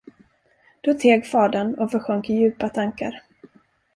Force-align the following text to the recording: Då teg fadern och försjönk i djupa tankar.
Då 0.81 0.93
teg 0.93 1.25
fadern 1.27 1.73
och 1.75 1.91
försjönk 1.91 2.29
i 2.29 2.33
djupa 2.33 2.69
tankar. 2.69 3.21